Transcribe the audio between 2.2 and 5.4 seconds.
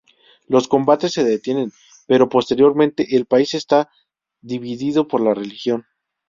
posteriormente, el país está dividido por la